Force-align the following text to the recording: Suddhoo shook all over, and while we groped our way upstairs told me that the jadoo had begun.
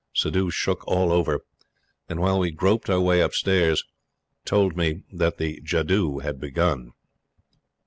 Suddhoo 0.15 0.49
shook 0.49 0.83
all 0.87 1.11
over, 1.11 1.41
and 2.09 2.19
while 2.19 2.39
we 2.39 2.49
groped 2.49 2.89
our 2.89 2.99
way 2.99 3.21
upstairs 3.21 3.83
told 4.45 4.75
me 4.75 5.03
that 5.11 5.37
the 5.37 5.61
jadoo 5.63 6.23
had 6.23 6.39
begun. 6.39 6.93